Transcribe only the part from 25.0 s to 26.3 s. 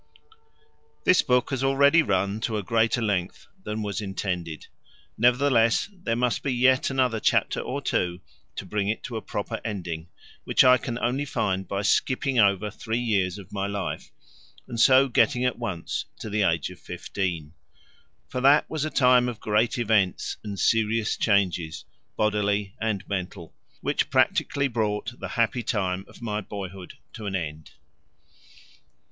the happy time of